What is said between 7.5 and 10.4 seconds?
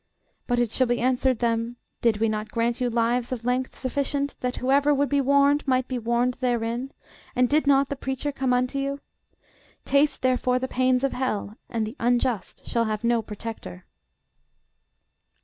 not the preacher come unto you? Taste